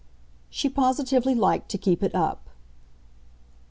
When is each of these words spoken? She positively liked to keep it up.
She 0.49 0.67
positively 0.67 1.35
liked 1.35 1.69
to 1.69 1.77
keep 1.77 2.01
it 2.01 2.15
up. 2.15 2.49